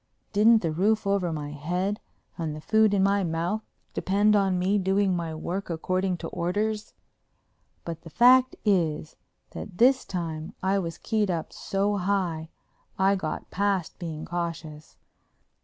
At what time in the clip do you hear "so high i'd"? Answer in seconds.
11.53-13.19